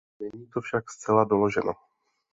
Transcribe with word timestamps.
Není 0.19 0.47
to 0.53 0.61
však 0.61 0.89
zcela 0.89 1.23
doloženo. 1.23 1.73